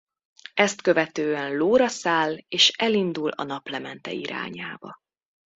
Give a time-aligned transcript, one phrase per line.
[0.53, 4.99] Ezt követően lóra száll és elindul a naplemente irányába.